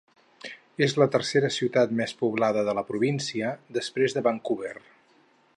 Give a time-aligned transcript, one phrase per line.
[0.85, 4.77] És la tercera ciutat més poblada de la província després de Vancouver.